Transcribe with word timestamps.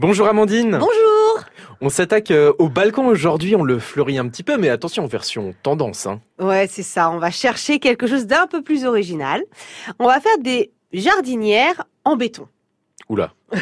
Bonjour 0.00 0.28
Amandine. 0.28 0.78
Bonjour. 0.78 1.44
On 1.82 1.90
s'attaque 1.90 2.30
euh, 2.30 2.54
au 2.58 2.70
balcon 2.70 3.06
aujourd'hui, 3.08 3.54
on 3.54 3.62
le 3.62 3.78
fleurit 3.78 4.16
un 4.16 4.26
petit 4.28 4.42
peu, 4.42 4.56
mais 4.56 4.70
attention, 4.70 5.06
version 5.06 5.54
tendance. 5.62 6.06
Hein. 6.06 6.22
Ouais, 6.38 6.66
c'est 6.70 6.82
ça. 6.82 7.10
On 7.10 7.18
va 7.18 7.30
chercher 7.30 7.80
quelque 7.80 8.06
chose 8.06 8.26
d'un 8.26 8.46
peu 8.46 8.62
plus 8.62 8.86
original. 8.86 9.42
On 9.98 10.06
va 10.06 10.18
faire 10.20 10.38
des 10.38 10.72
jardinières 10.94 11.84
en 12.06 12.16
béton. 12.16 12.48
Oula. 13.10 13.34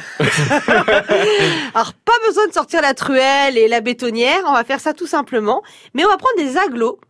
Alors, 1.74 1.92
pas 2.04 2.12
besoin 2.24 2.46
de 2.46 2.52
sortir 2.52 2.82
la 2.82 2.94
truelle 2.94 3.58
et 3.58 3.66
la 3.66 3.80
bétonnière. 3.80 4.38
On 4.46 4.52
va 4.52 4.62
faire 4.62 4.78
ça 4.78 4.94
tout 4.94 5.08
simplement. 5.08 5.64
Mais 5.92 6.04
on 6.04 6.08
va 6.08 6.18
prendre 6.18 6.36
des 6.38 6.56
aglos 6.56 7.00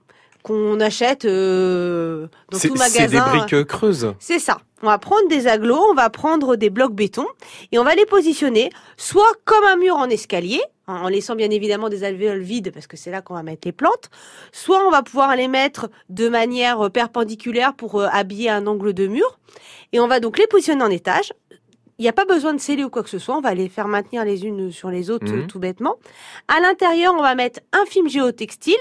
qu'on 0.42 0.80
achète 0.80 1.24
euh, 1.24 2.26
dans 2.50 2.58
C'est 2.58 2.68
tout 2.68 2.76
c'est 2.76 3.00
magasin. 3.00 3.32
des 3.32 3.38
briques 3.38 3.52
euh, 3.54 3.64
creuses. 3.64 4.14
C'est 4.18 4.38
ça. 4.38 4.58
On 4.82 4.86
va 4.86 4.98
prendre 4.98 5.26
des 5.28 5.48
aglos, 5.48 5.82
on 5.90 5.94
va 5.94 6.08
prendre 6.08 6.54
des 6.54 6.70
blocs 6.70 6.94
béton 6.94 7.26
et 7.72 7.78
on 7.80 7.84
va 7.84 7.96
les 7.96 8.06
positionner 8.06 8.70
soit 8.96 9.32
comme 9.44 9.64
un 9.64 9.76
mur 9.76 9.96
en 9.96 10.08
escalier, 10.08 10.60
en 10.86 10.94
en 10.94 11.08
laissant 11.08 11.34
bien 11.34 11.50
évidemment 11.50 11.88
des 11.88 12.04
alvéoles 12.04 12.42
vides 12.42 12.72
parce 12.72 12.86
que 12.86 12.96
c'est 12.96 13.10
là 13.10 13.20
qu'on 13.20 13.34
va 13.34 13.42
mettre 13.42 13.66
les 13.66 13.72
plantes, 13.72 14.08
soit 14.52 14.86
on 14.86 14.90
va 14.90 15.02
pouvoir 15.02 15.34
les 15.34 15.48
mettre 15.48 15.90
de 16.10 16.28
manière 16.28 16.80
euh, 16.80 16.88
perpendiculaire 16.90 17.74
pour 17.74 18.00
euh, 18.00 18.06
habiller 18.12 18.50
un 18.50 18.66
angle 18.68 18.92
de 18.94 19.08
mur 19.08 19.38
et 19.92 19.98
on 19.98 20.06
va 20.06 20.20
donc 20.20 20.38
les 20.38 20.46
positionner 20.46 20.84
en 20.84 20.90
étage. 20.90 21.32
Il 21.98 22.02
n'y 22.02 22.08
a 22.08 22.12
pas 22.12 22.24
besoin 22.24 22.54
de 22.54 22.60
sceller 22.60 22.84
ou 22.84 22.90
quoi 22.90 23.02
que 23.02 23.10
ce 23.10 23.18
soit, 23.18 23.36
on 23.36 23.40
va 23.40 23.54
les 23.54 23.68
faire 23.68 23.88
maintenir 23.88 24.24
les 24.24 24.46
unes 24.46 24.70
sur 24.70 24.90
les 24.90 25.10
autres 25.10 25.32
euh, 25.32 25.46
tout 25.48 25.58
bêtement. 25.58 25.96
À 26.46 26.60
l'intérieur, 26.60 27.12
on 27.18 27.22
va 27.22 27.34
mettre 27.34 27.58
un 27.72 27.84
film 27.86 28.08
géotextile 28.08 28.76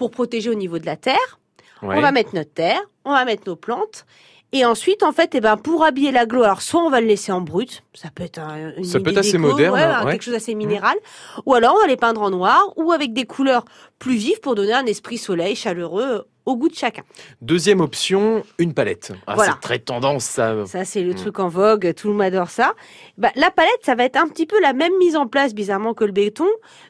pour 0.00 0.10
protéger 0.10 0.48
au 0.48 0.54
niveau 0.54 0.78
de 0.78 0.86
la 0.86 0.96
terre. 0.96 1.38
Ouais. 1.82 1.94
On 1.94 2.00
va 2.00 2.10
mettre 2.10 2.34
notre 2.34 2.54
terre, 2.54 2.80
on 3.04 3.12
va 3.12 3.26
mettre 3.26 3.42
nos 3.46 3.54
plantes. 3.54 4.06
Et 4.50 4.64
ensuite, 4.64 5.02
en 5.02 5.12
fait, 5.12 5.34
eh 5.34 5.40
ben, 5.42 5.58
pour 5.58 5.84
habiller 5.84 6.10
l'aglo, 6.10 6.42
alors 6.42 6.62
soit 6.62 6.82
on 6.82 6.88
va 6.88 7.02
le 7.02 7.06
laisser 7.06 7.32
en 7.32 7.42
brut, 7.42 7.82
ça 7.92 8.08
peut 8.08 8.22
être 8.22 8.38
un, 8.38 8.72
une 8.78 8.84
Ça 8.84 8.98
peut 8.98 9.10
être 9.10 9.18
assez 9.18 9.32
déco, 9.32 9.50
moderne, 9.50 9.74
ouais, 9.74 9.82
hein, 9.82 10.06
ouais. 10.06 10.12
quelque 10.12 10.22
chose 10.22 10.32
d'assez 10.32 10.54
minéral, 10.54 10.96
ou 11.44 11.52
alors 11.52 11.74
on 11.76 11.82
va 11.82 11.86
les 11.86 11.98
peindre 11.98 12.22
en 12.22 12.30
noir 12.30 12.72
ou 12.76 12.92
avec 12.92 13.12
des 13.12 13.26
couleurs 13.26 13.66
plus 13.98 14.14
vives 14.14 14.40
pour 14.40 14.54
donner 14.54 14.72
un 14.72 14.86
esprit 14.86 15.18
soleil 15.18 15.54
chaleureux 15.54 16.26
au 16.46 16.56
goût 16.56 16.68
de 16.68 16.74
chacun. 16.74 17.02
Deuxième 17.42 17.80
option, 17.80 18.42
une 18.58 18.74
palette. 18.74 19.12
Ah, 19.26 19.34
Voilà. 19.34 19.52
C'est 19.52 19.60
très 19.60 19.78
tendance 19.78 20.24
ça. 20.24 20.66
Ça, 20.66 20.84
c'est 20.84 21.02
le 21.02 21.12
Mm. 21.12 21.16
truc 21.16 21.38
en 21.38 21.48
vogue, 21.48 21.92
tout 21.94 22.08
le 22.08 22.14
monde 22.14 22.22
adore 22.22 22.50
ça. 22.50 22.74
Bah, 23.18 23.30
la 23.36 23.50
palette, 23.50 23.80
ça 23.82 23.94
va 23.94 24.04
être 24.04 24.16
un 24.16 24.28
petit 24.28 24.46
peu 24.46 24.60
la 24.60 24.72
même 24.72 24.96
mise 24.98 25.16
en 25.16 25.26
place, 25.26 25.54
bizarrement, 25.54 25.94
que 25.94 26.04
le 26.04 26.12
béton. 26.12 26.46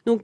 Donc, 0.06 0.22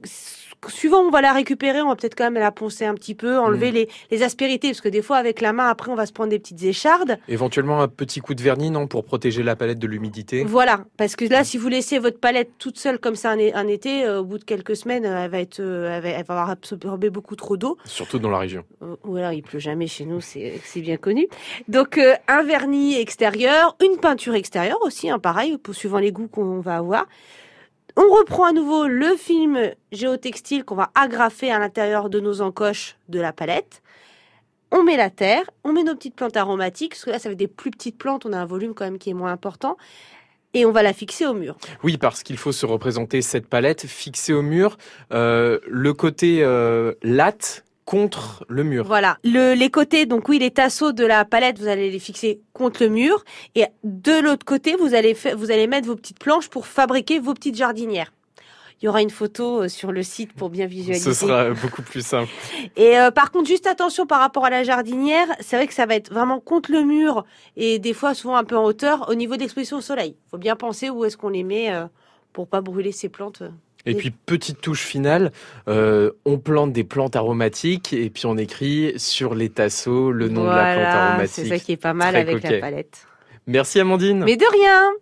suivant 0.67 0.99
on 1.01 1.09
va 1.11 1.21
la 1.21 1.33
récupérer, 1.33 1.81
on 1.81 1.89
va 1.89 1.95
peut-être 1.95 2.15
quand 2.15 2.23
même 2.25 2.35
la 2.41 2.51
poncer 2.51 2.85
un 2.85 2.93
petit 2.95 3.15
peu, 3.15 3.37
enlever 3.37 3.71
Mm. 3.71 3.75
les, 3.75 3.89
les 4.11 4.23
aspérités, 4.23 4.69
parce 4.69 4.81
que 4.81 4.89
des 4.89 5.01
fois, 5.01 5.17
avec 5.17 5.41
la 5.41 5.53
main, 5.53 5.67
après, 5.67 5.91
on 5.91 5.95
va 5.95 6.05
se 6.05 6.13
prendre 6.13 6.29
des 6.29 6.39
petites 6.39 6.63
échardes. 6.63 7.17
Éventuellement 7.27 7.81
un 7.81 7.87
petit 7.87 8.19
coup 8.21 8.33
de 8.33 8.41
vernis, 8.41 8.71
non, 8.71 8.87
pour 8.87 9.03
protéger 9.05 9.43
la 9.43 9.55
palette 9.55 9.79
de 9.79 9.87
l'humidité. 9.87 10.43
Voilà, 10.43 10.81
parce 10.97 11.15
que 11.15 11.25
là, 11.25 11.43
si 11.43 11.57
vous 11.57 11.67
laissez 11.67 11.99
votre 11.99 12.19
palette 12.19 12.51
toute 12.57 12.77
seule 12.79 12.99
comme 12.99 13.15
ça 13.15 13.31
un, 13.31 13.67
été, 13.67 14.05
euh, 14.05 14.19
au 14.21 14.23
bout 14.23 14.39
de 14.39 14.43
quelques 14.43 14.75
semaines, 14.75 15.05
euh, 15.05 15.25
elle 15.25 15.31
va 15.31 15.39
être, 15.39 15.59
euh, 15.59 15.99
elle 16.03 16.23
va, 16.25 16.33
avoir 16.33 16.49
absorbé 16.49 17.09
beaucoup 17.09 17.35
trop 17.35 17.57
d'eau. 17.57 17.77
Surtout 17.85 18.19
dans 18.19 18.29
la 18.29 18.39
région. 18.39 18.63
Euh, 18.81 18.95
il 19.33 19.43
pleut 19.43 19.59
jamais 19.59 19.87
chez 19.87 20.05
nous, 20.05 20.21
c'est 20.21 20.59
c'est 20.63 20.81
bien 20.81 20.97
connu. 20.97 21.27
Donc 21.67 21.97
euh, 21.97 22.15
un 22.27 22.43
vernis 22.43 22.99
extérieur, 22.99 23.75
une 23.83 23.97
peinture 23.99 24.35
extérieure 24.35 24.79
aussi, 24.81 25.09
hein, 25.09 25.19
pareil, 25.19 25.57
pour, 25.57 25.75
suivant 25.75 25.99
les 25.99 26.11
goûts 26.11 26.27
qu'on 26.27 26.59
va 26.59 26.77
avoir. 26.77 27.05
On 27.95 28.13
reprend 28.13 28.45
à 28.45 28.51
nouveau 28.51 28.87
le 28.87 29.15
film 29.15 29.71
géotextile 29.91 30.63
qu'on 30.63 30.75
va 30.75 30.91
agrafer 30.93 31.51
à 31.51 31.57
l'intérieur 31.57 32.09
de 32.09 32.19
nos 32.19 32.41
encoches 32.41 32.95
de 33.09 33.19
la 33.19 33.33
palette. 33.33 33.81
On 34.71 34.83
met 34.83 34.97
la 34.97 35.09
terre, 35.09 35.49
on 35.63 35.73
met 35.73 35.83
nos 35.83 35.95
petites 35.95 36.15
plantes 36.15 36.37
aromatiques, 36.37 36.91
parce 36.91 37.05
que 37.05 37.09
là 37.09 37.19
ça 37.19 37.29
fait 37.29 37.35
des 37.35 37.47
plus 37.47 37.71
petites 37.71 37.97
plantes, 37.97 38.25
on 38.25 38.33
a 38.33 38.37
un 38.37 38.45
volume 38.45 38.73
quand 38.73 38.85
même 38.85 38.99
qui 38.99 39.09
est 39.09 39.13
moins 39.13 39.31
important, 39.31 39.77
et 40.53 40.65
on 40.65 40.71
va 40.71 40.83
la 40.83 40.93
fixer 40.93 41.25
au 41.25 41.33
mur. 41.33 41.57
Oui, 41.83 41.97
parce 41.97 42.23
qu'il 42.23 42.37
faut 42.37 42.51
se 42.51 42.65
représenter 42.65 43.21
cette 43.21 43.47
palette 43.47 43.85
fixée 43.85 44.33
au 44.33 44.41
mur, 44.41 44.77
euh, 45.11 45.59
le 45.67 45.93
côté 45.93 46.43
euh, 46.43 46.93
latte 47.01 47.63
contre 47.87 48.45
le 48.49 48.65
mur. 48.65 48.85
Voilà. 48.85 49.17
Le, 49.23 49.53
les 49.53 49.69
côtés, 49.69 50.05
donc 50.05 50.27
oui, 50.27 50.39
les 50.39 50.51
tasseaux 50.51 50.91
de 50.91 51.05
la 51.05 51.23
palette, 51.23 51.57
vous 51.57 51.69
allez 51.69 51.89
les 51.89 51.99
fixer 51.99 52.41
contre 52.51 52.83
le 52.83 52.89
mur. 52.89 53.23
Et 53.55 53.63
de 53.85 54.19
l'autre 54.21 54.45
côté, 54.45 54.75
vous 54.75 54.93
allez, 54.93 55.15
vous 55.35 55.51
allez 55.51 55.67
mettre 55.67 55.87
vos 55.87 55.95
petites 55.95 56.19
planches 56.19 56.49
pour 56.49 56.67
fabriquer 56.67 57.19
vos 57.19 57.33
petites 57.33 57.55
jardinières. 57.55 58.11
Il 58.81 58.85
y 58.85 58.87
aura 58.89 59.01
une 59.01 59.09
photo 59.09 59.63
euh, 59.63 59.69
sur 59.69 59.93
le 59.93 60.03
site 60.03 60.33
pour 60.33 60.49
bien 60.49 60.67
visualiser. 60.67 61.13
Ce 61.13 61.25
sera 61.25 61.49
beaucoup 61.61 61.81
plus 61.81 62.05
simple. 62.05 62.29
Et 62.75 62.99
euh, 62.99 63.09
par 63.09 63.31
contre, 63.31 63.47
juste 63.47 63.65
attention 63.65 64.05
par 64.05 64.19
rapport 64.19 64.43
à 64.43 64.49
la 64.49 64.63
jardinière, 64.63 65.27
c'est 65.39 65.55
vrai 65.55 65.65
que 65.65 65.73
ça 65.73 65.85
va 65.85 65.95
être 65.95 66.11
vraiment 66.11 66.41
contre 66.41 66.73
le 66.73 66.83
mur 66.83 67.23
et 67.55 67.79
des 67.79 67.93
fois 67.93 68.13
souvent 68.13 68.35
un 68.35 68.43
peu 68.43 68.57
en 68.57 68.65
hauteur 68.65 69.09
au 69.09 69.15
niveau 69.15 69.37
d'exposition 69.37 69.77
au 69.77 69.81
soleil. 69.81 70.17
Il 70.27 70.29
faut 70.29 70.37
bien 70.37 70.57
penser 70.57 70.89
où 70.89 71.05
est-ce 71.05 71.15
qu'on 71.15 71.29
les 71.29 71.43
met 71.43 71.73
euh, 71.73 71.85
pour 72.33 72.47
pas 72.49 72.59
brûler 72.59 72.91
ces 72.91 73.07
plantes. 73.07 73.43
Et 73.87 73.91
Et- 73.91 73.95
puis 73.95 74.11
petite 74.11 74.59
touche 74.61 74.81
finale, 74.83 75.31
euh, 75.67 76.11
on 76.25 76.37
plante 76.37 76.73
des 76.73 76.83
plantes 76.83 77.15
aromatiques 77.15 77.93
et 77.93 78.09
puis 78.09 78.25
on 78.27 78.37
écrit 78.37 78.93
sur 78.97 79.33
les 79.33 79.49
tasseaux 79.49 80.11
le 80.11 80.27
nom 80.29 80.43
de 80.43 80.49
la 80.49 80.75
plante 80.75 80.85
aromatique. 80.93 81.45
c'est 81.45 81.45
ça 81.47 81.57
qui 81.57 81.71
est 81.71 81.77
pas 81.77 81.93
mal 81.93 82.11
Très 82.13 82.21
avec 82.21 82.35
coquet. 82.41 82.55
la 82.55 82.59
palette. 82.59 83.07
Merci 83.47 83.79
Amandine. 83.79 84.23
Mais 84.25 84.35
de 84.35 84.43
rien 84.51 84.93